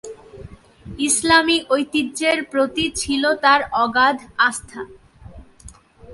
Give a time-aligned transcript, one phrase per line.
[0.99, 4.81] ইসলামি ঐতিহ্যের প্রতি ছিল তার অগাধ আস্থা।